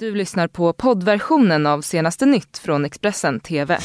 [0.00, 3.78] Du lyssnar på poddversionen av senaste nytt från Expressen TV.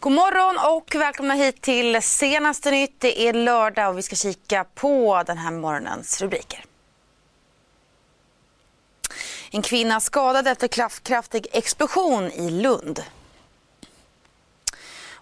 [0.00, 3.00] God morgon och välkomna hit till senaste nytt.
[3.00, 6.64] Det är lördag och vi ska kika på den här morgonens rubriker.
[9.50, 10.68] En kvinna skadad efter
[11.02, 13.02] kraftig explosion i Lund.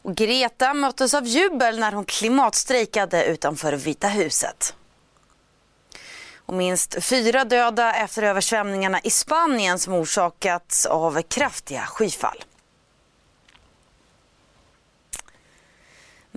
[0.07, 4.75] Och Greta möttes av jubel när hon klimatstrejkade utanför Vita huset.
[6.37, 12.45] Och minst fyra döda efter översvämningarna i Spanien som orsakats av kraftiga skyfall.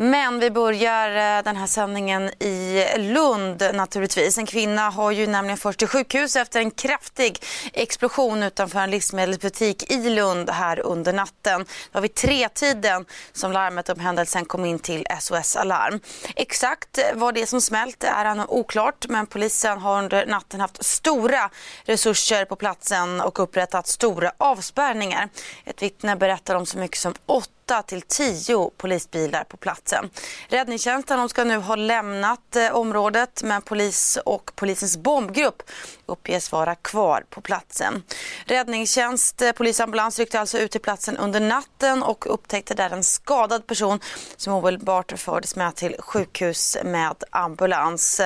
[0.02, 4.38] Men vi börjar eh, den här sändningen i Lund naturligtvis.
[4.38, 9.92] En kvinna har ju nämligen förts till sjukhus efter en kraftig explosion utanför en livsmedelsbutik
[9.92, 11.60] i Lund här under natten.
[11.62, 16.00] Det var vid tretiden som larmet om händelsen kom in till SOS Alarm.
[16.36, 20.86] Exakt vad det är som smält är ännu oklart men polisen har under natten haft
[20.86, 21.50] stora
[21.84, 25.30] resurser på platsen och upprättat stora avspärrningar.
[25.66, 30.10] Ett vittne berättar om så mycket som åtta 8 till 10 polisbilar på plats platsen.
[30.48, 35.64] Räddningstjänsten ska nu ha lämnat eh, området men polis och polisens bombgrupp
[36.06, 38.04] uppges vara kvar på platsen.
[38.46, 43.68] Räddningstjänst, eh, polisambulans ryckte alltså ut till platsen under natten och upptäckte där en skadad
[43.68, 44.00] person
[44.38, 48.22] som omedelbart fördes med till sjukhus med ambulans.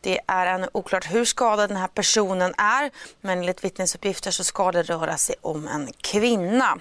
[0.00, 4.72] Det är ännu oklart hur skadad den här personen är men enligt vittnesuppgifter så ska
[4.72, 6.78] det röra sig om en kvinna.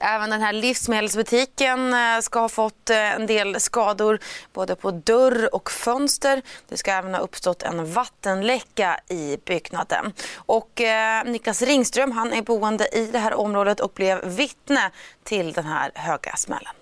[0.00, 4.18] Även den här livsmedelsbutiken eh, ska ha fått eh, en del skador
[4.52, 6.42] både på dörr och fönster.
[6.68, 10.12] Det ska även ha uppstått en vattenläcka i byggnaden.
[10.36, 14.90] Och eh, Niklas Ringström han är boende i det här området och blev vittne
[15.22, 16.74] till den här höga smällen.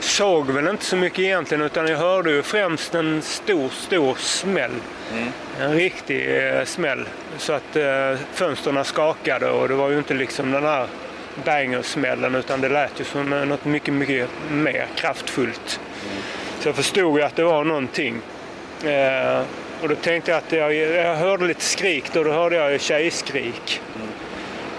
[0.00, 4.74] Såg väl inte så mycket egentligen utan jag hörde ju främst en stor, stor smäll.
[5.12, 5.28] Mm.
[5.60, 7.08] En riktig eh, smäll.
[7.38, 10.86] Så att eh, fönstren skakade och det var ju inte liksom den här
[11.44, 15.80] bangersmällen utan det lät ju som något mycket, mycket mer kraftfullt.
[16.10, 16.22] Mm.
[16.60, 18.20] Så jag förstod ju att det var någonting.
[18.84, 19.42] Eh,
[19.82, 23.80] och då tänkte jag att jag, jag hörde lite skrik då, då hörde jag tjejskrik.
[23.96, 24.08] Mm.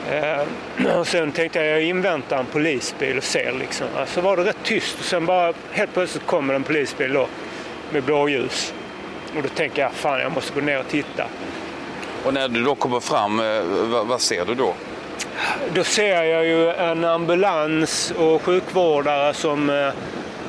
[0.10, 3.88] Eh, och sen tänkte jag jag inväntar en polisbil och ser liksom.
[3.94, 7.28] Så alltså var det rätt tyst och sen bara helt plötsligt kommer en polisbil då
[7.92, 8.74] med blåljus.
[9.38, 11.26] Och då tänker jag fan jag måste gå ner och titta.
[12.26, 14.74] Och när du då kommer fram, eh, vad, vad ser du då?
[15.74, 19.90] Då ser jag ju en ambulans och sjukvårdare som, eh,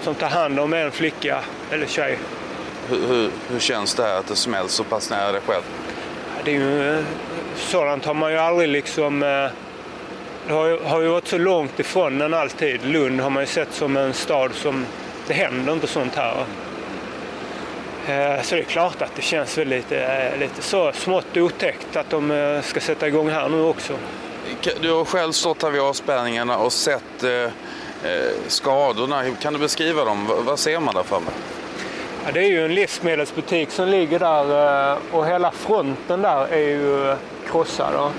[0.02, 2.18] som tar hand om en flicka eller tjej.
[2.88, 5.62] Hur, hur, hur känns det här att det smälls så pass nära dig själv?
[6.44, 7.04] Det är ju, eh,
[7.56, 9.22] sådant har man ju aldrig liksom...
[9.22, 9.46] Eh,
[10.46, 12.84] det har ju, har ju varit så långt ifrån den alltid.
[12.84, 14.86] Lund har man ju sett som en stad som...
[15.26, 16.44] Det händer inte sånt här.
[18.42, 22.60] Så det är klart att det känns väl lite, lite så smått otäckt att de
[22.64, 23.92] ska sätta igång här nu också.
[24.62, 27.50] Du har själv stått här vid avspärrningarna och sett eh, eh
[28.48, 29.24] skadorna.
[29.42, 30.30] Kan du beskriva dem?
[30.46, 31.30] vad ser man där framme?
[32.24, 36.68] Ja, det är ju en livsmedelsbutik som ligger där eh, och hela fronten där är
[36.68, 37.16] ju
[37.50, 38.12] krossad.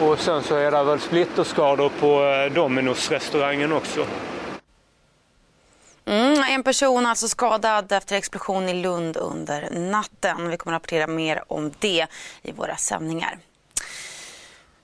[0.00, 4.06] Och sen så är det väl splitterskador på eh, Dominos-restaurangen också.
[6.04, 10.48] Mm, en person alltså skadad efter explosion i Lund under natten.
[10.48, 12.06] Vi kommer att rapportera mer om det
[12.42, 13.38] i våra sändningar.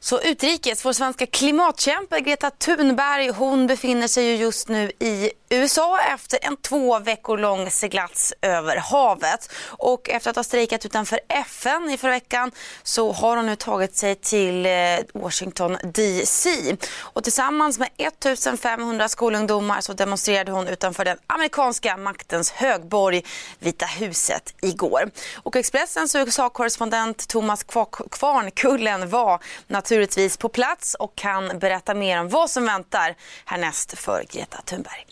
[0.04, 5.98] Så utrikes, vår svenska klimatkämpe Greta Thunberg, hon befinner sig ju just nu i USA
[6.14, 9.52] efter en två veckor lång seglats över havet.
[9.66, 12.50] Och efter att ha strejkat utanför FN i förra veckan
[12.82, 14.72] så har hon nu tagit sig till eh,
[15.14, 16.76] Washington DC.
[16.98, 23.24] Och tillsammans med 1500 skolungdomar så demonstrerade hon utanför den amerikanska maktens högborg,
[23.58, 25.10] Vita huset, igår.
[25.42, 27.64] Och Expressens USA-korrespondent Thomas
[28.10, 29.91] Kvarnkullen var naturligtvis
[30.38, 35.06] på plats och kan berätta mer om vad som väntar härnäst för Greta Thunberg.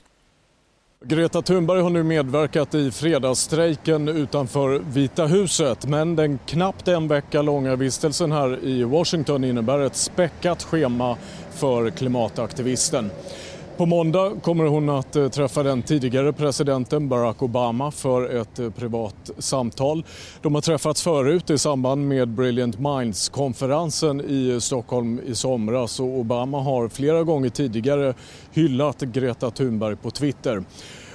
[1.05, 7.43] Greta Thunberg har nu medverkat i fredagsstrejken utanför Vita huset men den knappt en vecka
[7.43, 11.17] långa vistelsen här i Washington innebär ett späckat schema
[11.51, 13.11] för klimataktivisten.
[13.81, 18.71] På måndag kommer hon att eh, träffa den tidigare presidenten Barack Obama för ett eh,
[18.71, 20.05] privat samtal.
[20.43, 26.07] De har träffats förut i samband med Brilliant Minds-konferensen i eh, Stockholm i somras och
[26.07, 28.15] Obama har flera gånger tidigare
[28.53, 30.65] hyllat Greta Thunberg på Twitter.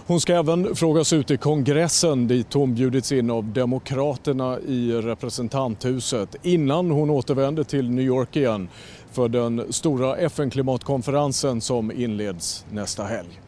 [0.08, 6.36] Hon ska även frågas ut i kongressen dit hon bjudits in av Demokraterna i representanthuset
[6.44, 8.70] innan hon återvänder till New York igen
[9.12, 13.42] för den stora FN-klimatkonferensen som inleds nästa helg.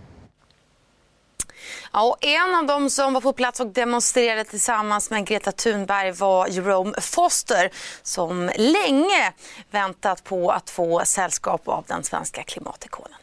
[1.93, 6.11] Ja, och en av dem som var på plats och demonstrerade tillsammans med Greta Thunberg
[6.11, 7.71] var Jerome Foster
[8.03, 9.33] som länge
[9.71, 13.17] väntat på att få sällskap av den svenska klimatikonen.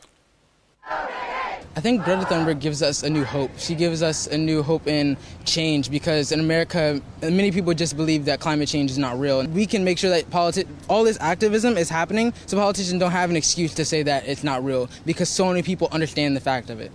[1.76, 3.50] I think Greta Thunberg gives us a new hope.
[3.56, 8.26] She gives us a new hope in change because in America, many people just believe
[8.26, 9.44] that climate change is not real.
[9.46, 13.28] We can make sure that politi- all this activism is happening so politicians don't have
[13.28, 16.70] an excuse to say that it's not real because so many people understand the fact
[16.70, 16.92] of it.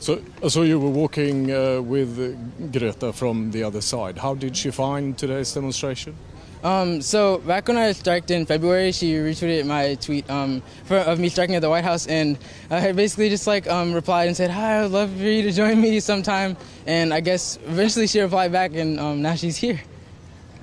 [0.00, 4.18] So, so you were walking uh, with Greta from the other side.
[4.18, 6.16] How did she find today's demonstration?
[6.62, 11.18] Um, so back when I striked in February, she retweeted my tweet um, for, of
[11.18, 12.36] me striking at the White House, and
[12.70, 15.80] I basically just like um, replied and said, "Hi, I'd love for you to join
[15.80, 19.80] me sometime." And I guess eventually she replied back, and um, now she's here.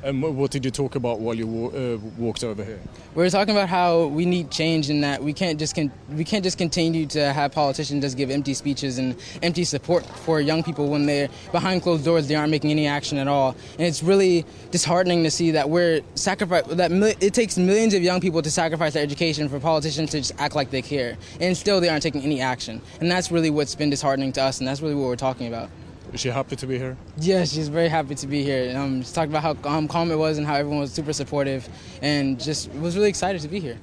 [0.04, 2.80] And what did you talk about while you uh, walked over here?
[3.16, 5.76] We were talking about how we need change and that we can't just
[6.10, 10.40] we can't just continue to have politicians just give empty speeches and empty support for
[10.40, 13.56] young people when they're behind closed doors they aren't making any action at all.
[13.74, 18.22] And it's really disheartening to see that we're sacrifice that it takes millions of young
[18.22, 21.82] people to sacrifice their education for politicians to just act like they care, and still
[21.82, 22.82] they aren't taking any action.
[23.00, 25.70] And that's really what's been disheartening to us, and that's really what we're talking about.
[26.14, 26.96] Is she happy to be here?
[27.18, 28.78] Yeah, she's very happy to be here.
[28.78, 31.68] Um, she talked about how um, calm it was and how everyone was super supportive,
[32.02, 33.78] and just was really excited to be here.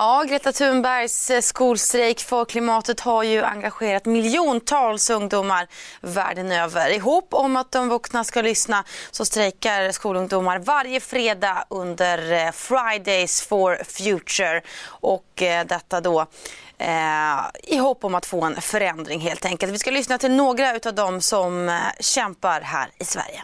[0.00, 5.66] Ja, Greta Thunbergs eh, skolstrejk för klimatet har ju engagerat miljontals ungdomar
[6.00, 6.90] världen över.
[6.90, 12.52] I hopp om att de vuxna ska lyssna så strejkar skolungdomar varje fredag under eh,
[12.52, 14.62] Fridays for Future.
[14.86, 16.26] Och eh, detta då
[16.78, 19.72] eh, i hopp om att få en förändring helt enkelt.
[19.72, 23.42] Vi ska lyssna till några av dem som eh, kämpar här i Sverige.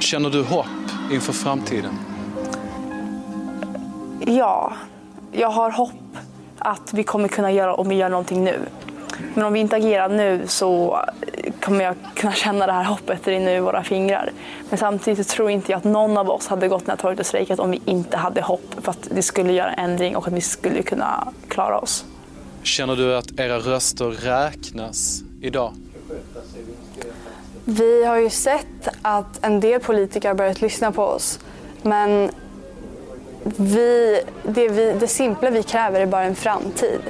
[0.00, 0.66] Känner du hopp
[1.12, 1.98] inför framtiden?
[4.26, 4.72] Ja,
[5.32, 5.92] jag har hopp
[6.58, 8.58] att vi kommer kunna göra om vi gör någonting nu.
[9.34, 11.00] Men om vi inte agerar nu så
[11.60, 14.32] kommer jag kunna känna det här hoppet rinna ur våra fingrar.
[14.68, 17.26] Men samtidigt så tror inte jag att någon av oss hade gått ner torget och
[17.26, 20.32] strejkat om vi inte hade hopp för att det skulle göra en ändring och att
[20.32, 22.04] vi skulle kunna klara oss.
[22.62, 25.72] Känner du att era röster räknas idag?
[27.64, 31.38] Vi har ju sett att en del politiker har börjat lyssna på oss.
[31.82, 32.30] Men
[33.42, 37.00] vi, det, vi, det simpla vi kräver är bara en framtid.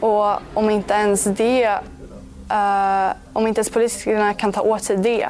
[0.00, 1.78] Och om inte ens det,
[2.50, 5.28] uh, om inte ens politikerna kan ta åt sig det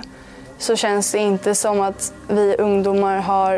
[0.58, 3.56] så känns det inte som att vi ungdomar har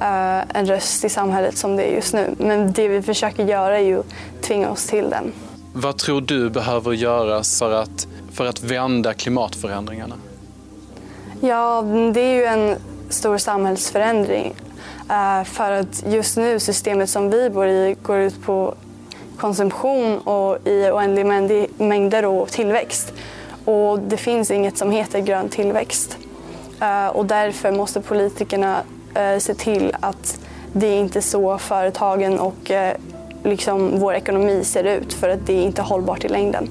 [0.00, 2.34] uh, en röst i samhället som det är just nu.
[2.38, 4.06] Men det vi försöker göra är ju att
[4.42, 5.32] tvinga oss till den.
[5.72, 10.14] Vad tror du behöver göras för att, för att vända klimatförändringarna?
[11.40, 11.82] Ja,
[12.14, 12.76] det är ju en
[13.08, 14.54] stor samhällsförändring.
[15.10, 18.74] Uh, för att just nu, systemet som vi bor i går ut på
[19.36, 23.12] konsumtion och i oändliga mängder och tillväxt.
[23.64, 26.18] Och det finns inget som heter grön tillväxt.
[26.80, 28.82] Eh, och därför måste politikerna
[29.14, 30.40] eh, se till att
[30.72, 32.96] det är inte så företagen och eh,
[33.44, 36.68] liksom vår ekonomi ser ut för att det är inte hållbart i längden.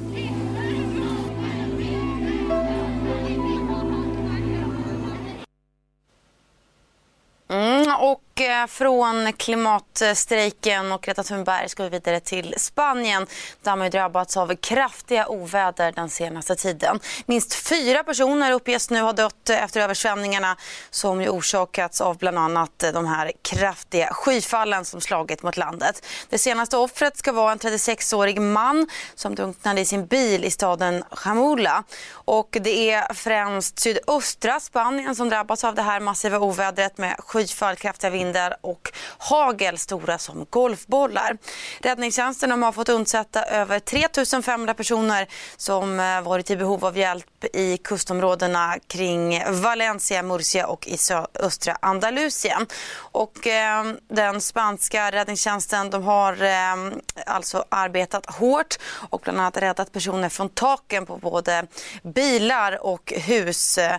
[7.49, 13.27] Mm, och Eh, från klimatstrejken och Greta Thunberg ska vi vidare till Spanien
[13.61, 16.99] där man drabbats av kraftiga oväder den senaste tiden.
[17.25, 20.57] Minst fyra personer uppges nu ha dött efter översvämningarna
[20.89, 26.05] som ju orsakats av bland annat de här kraftiga skyfallen som slagit mot landet.
[26.29, 31.03] Det senaste offret ska vara en 36-årig man som drunknade i sin bil i staden
[31.25, 31.83] Jamula.
[32.11, 37.75] Och det är främst sydöstra Spanien som drabbats av det här massiva ovädret med skyfall,
[37.75, 38.22] kraftiga vindar
[38.61, 41.37] och hagel stora som golfbollar.
[41.81, 44.07] Räddningstjänsten har fått undsätta över 3
[44.41, 45.27] 500 personer
[45.57, 50.97] som eh, varit i behov av hjälp i kustområdena kring Valencia, Murcia och i
[51.39, 52.67] östra Andalusien.
[52.95, 56.93] Och, eh, den spanska räddningstjänsten de har eh,
[57.25, 58.75] alltså arbetat hårt
[59.09, 61.67] och bland annat räddat personer från taken på både
[62.03, 63.77] bilar och hus.
[63.77, 63.95] Eh,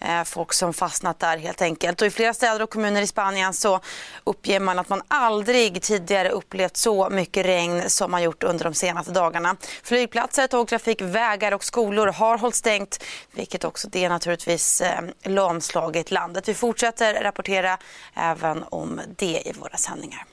[0.00, 2.00] eh, folk som fastnat där helt enkelt.
[2.00, 3.80] Och I flera städer och kommuner i Spanien så
[4.24, 8.74] uppger man att man aldrig tidigare upplevt så mycket regn som man gjort under de
[8.74, 9.56] senaste dagarna.
[9.82, 12.87] Flygplatser, tågtrafik, vägar och skolor har hållit stängt
[13.32, 16.48] vilket också det naturligtvis eh, lamslagit landet.
[16.48, 17.78] Vi fortsätter rapportera
[18.14, 20.24] även om det i våra sändningar.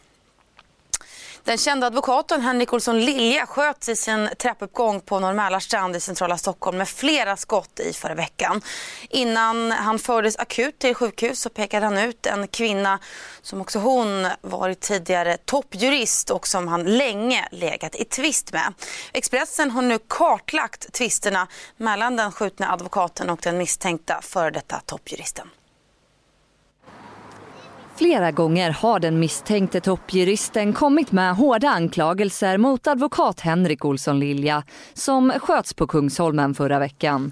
[1.45, 6.77] Den kända advokaten Henrik Olsson Lilja sköts i sin trappuppgång på Norr i centrala Stockholm
[6.77, 8.61] med flera skott i förra veckan.
[9.09, 12.99] Innan han fördes akut till sjukhus så pekade han ut en kvinna
[13.41, 18.73] som också hon varit tidigare toppjurist och som han länge legat i tvist med.
[19.13, 21.47] Expressen har nu kartlagt tvisterna
[21.77, 25.49] mellan den skjutna advokaten och den misstänkta före detta toppjuristen.
[27.97, 34.63] Flera gånger har den misstänkte toppjuristen kommit med hårda anklagelser mot advokat Henrik Olsson Lilja
[34.93, 37.31] som sköts på Kungsholmen förra veckan.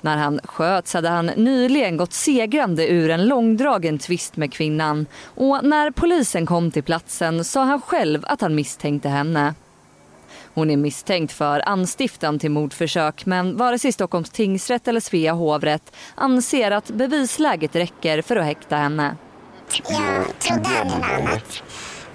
[0.00, 5.64] När han sköts hade han nyligen gått segrande ur en långdragen tvist med kvinnan och
[5.64, 9.54] när polisen kom till platsen sa han själv att han misstänkte henne.
[10.54, 15.96] Hon är misstänkt för anstiftan till mordförsök men vare sig Stockholms tingsrätt eller Svea hovrätt
[16.14, 19.16] anser att bevisläget räcker för att häkta henne.
[19.78, 21.62] Jag trodde aldrig något annat.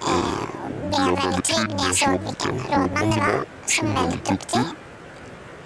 [0.02, 4.62] Eh, blev väldigt trygg när jag såg vilken rådman det var som är väldigt duktig.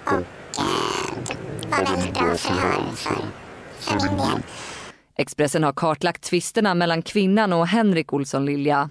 [0.06, 0.14] Och
[0.60, 3.22] eh, var väldigt bra förhör för,
[3.80, 4.42] för min del.
[5.18, 8.90] Expressen har kartlagt tvisterna mellan kvinnan och Henrik Olsson Lilja.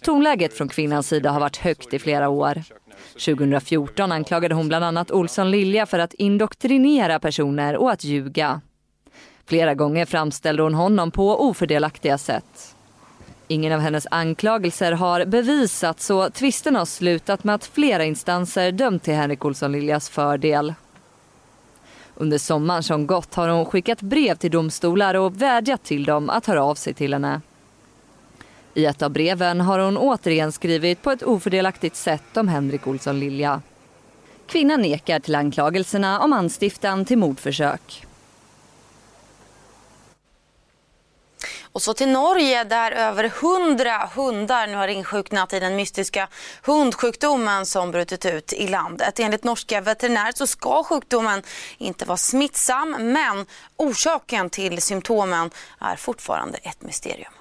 [0.00, 2.62] Tonläget från kvinnans sida har varit högt i flera år.
[3.12, 8.60] 2014 anklagade hon bland annat Olsson Lilja för att indoktrinera personer och att ljuga.
[9.46, 12.74] Flera gånger framställde hon honom på ofördelaktiga sätt.
[13.48, 19.02] Ingen av hennes anklagelser har bevisats och tvisten har slutat med att flera instanser dömt
[19.02, 20.74] till Henrik Olsson Liljas fördel.
[22.14, 26.46] Under sommaren som gått har hon skickat brev till domstolar och vädjat till dem att
[26.46, 27.40] höra av sig till henne.
[28.74, 33.20] I ett av breven har hon återigen skrivit på ett ofördelaktigt sätt om Henrik Olsson
[33.20, 33.62] Lilja.
[34.46, 38.06] Kvinnan nekar till anklagelserna om anstiftan till mordförsök.
[41.74, 46.28] Och så till Norge där över hundra hundar nu har insjuknat i den mystiska
[46.62, 49.20] hundsjukdomen som brutit ut i landet.
[49.20, 51.42] Enligt norska veterinärer så ska sjukdomen
[51.78, 55.50] inte vara smittsam men orsaken till symptomen
[55.80, 57.32] är fortfarande ett mysterium.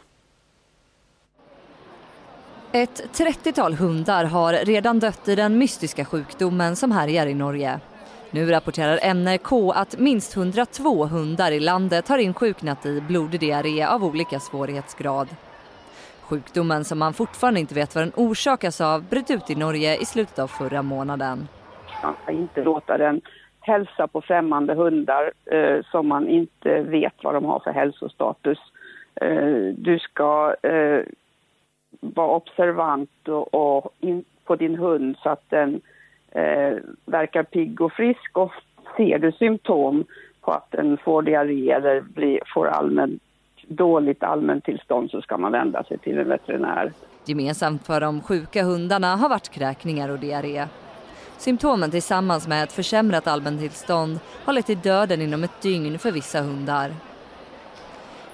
[2.72, 7.80] Ett 30-tal hundar har redan dött i den mystiska sjukdomen som härjar i Norge.
[8.36, 14.04] Nu rapporterar NRK att minst 102 hundar i landet har insjuknat i blodig diarré av
[14.04, 15.28] olika svårighetsgrad.
[16.22, 20.06] Sjukdomen som man fortfarande inte vet vad den orsakas av bröt ut i Norge i
[20.06, 21.48] slutet av förra månaden.
[22.04, 23.22] Man ska inte låta den
[23.60, 28.60] hälsa på främmande hundar eh, som man inte vet vad de har för hälsostatus.
[29.16, 31.02] Eh, du ska eh,
[32.00, 35.82] vara observant och, och in, på din hund så att den
[36.36, 38.52] eh, verkar pigg och frisk och
[38.98, 40.06] ser du symptom
[40.42, 43.20] på att den får diarré eller blir, får allmän,
[43.68, 46.94] dåligt allmäntillstånd så ska man vända sig till en veterinär.
[47.26, 50.68] Gemensamt för de sjuka hundarna har varit kräkningar och diarré.
[51.38, 56.42] Symptomen tillsammans med ett försämrat allmäntillstånd har lett till döden inom ett dygn för vissa
[56.42, 56.92] hundar.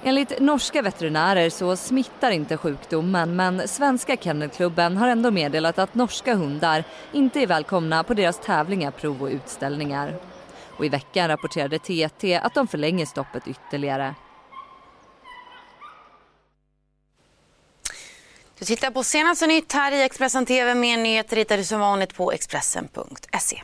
[0.03, 6.35] Enligt norska veterinärer så smittar inte sjukdomen men svenska kennelklubben har ändå meddelat att norska
[6.35, 10.15] hundar inte är välkomna på deras tävlingar, prov och utställningar.
[10.77, 14.15] Och i veckan rapporterade TT att de förlänger stoppet ytterligare.
[18.59, 20.75] Du tittar på senaste nytt här i Expressen TV.
[20.75, 23.61] Mer nyheter hittar du som vanligt på Expressen.se.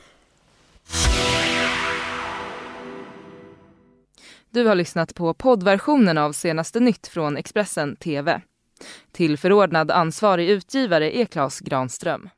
[4.55, 8.41] Du har lyssnat på poddversionen av senaste nytt från Expressen TV.
[9.11, 12.29] Tillförordnad ansvarig utgivare är Klas Granström.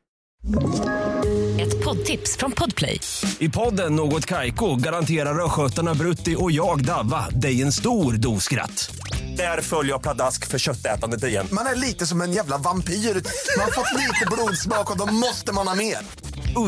[1.59, 2.99] Ett poddtips från Podplay.
[3.39, 8.95] I podden Något Kaiko garanterar östgötarna Brutti och jag, Davva, dig en stor dos skratt.
[9.37, 11.47] Där följer jag pladask för köttätandet igen.
[11.51, 12.93] Man är lite som en jävla vampyr.
[12.93, 15.97] Man har fått lite blodsmak och då måste man ha mer.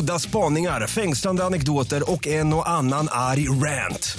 [0.00, 4.18] Udda spaningar, fängslande anekdoter och en och annan arg rant.